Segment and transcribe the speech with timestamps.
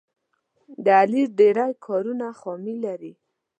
[0.83, 3.13] د علي ډېری کارونه خامي لري.